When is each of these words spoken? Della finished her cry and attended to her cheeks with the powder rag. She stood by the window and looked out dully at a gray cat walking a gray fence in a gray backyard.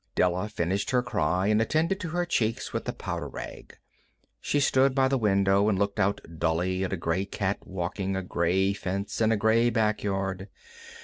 Della 0.15 0.49
finished 0.49 0.89
her 0.89 1.03
cry 1.03 1.45
and 1.45 1.61
attended 1.61 1.99
to 1.99 2.09
her 2.09 2.25
cheeks 2.25 2.73
with 2.73 2.85
the 2.85 2.91
powder 2.91 3.27
rag. 3.27 3.77
She 4.39 4.59
stood 4.59 4.95
by 4.95 5.07
the 5.07 5.17
window 5.19 5.69
and 5.69 5.77
looked 5.77 5.99
out 5.99 6.19
dully 6.39 6.83
at 6.83 6.91
a 6.91 6.97
gray 6.97 7.23
cat 7.25 7.59
walking 7.67 8.15
a 8.15 8.23
gray 8.23 8.73
fence 8.73 9.21
in 9.21 9.31
a 9.31 9.37
gray 9.37 9.69
backyard. 9.69 10.49